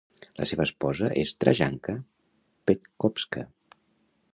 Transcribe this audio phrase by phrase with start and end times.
[0.37, 1.97] La seva esposa es Trajanka
[2.71, 3.47] Petkovska.